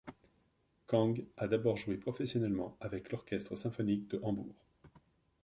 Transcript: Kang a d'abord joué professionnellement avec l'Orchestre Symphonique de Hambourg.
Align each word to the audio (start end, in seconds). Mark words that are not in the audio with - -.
Kang 0.87 1.23
a 1.37 1.45
d'abord 1.47 1.77
joué 1.77 1.95
professionnellement 1.95 2.75
avec 2.81 3.11
l'Orchestre 3.11 3.55
Symphonique 3.55 4.07
de 4.07 4.19
Hambourg. 4.23 4.55